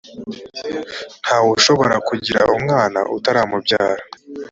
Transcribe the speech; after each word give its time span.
ntawe 1.23 1.47
ushobora 1.57 1.95
kugirwa 2.07 2.51
umwana 2.57 2.99
n 3.05 3.07
utaramubyaye 3.17 4.01